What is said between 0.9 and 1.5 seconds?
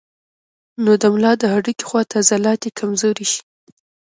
د ملا د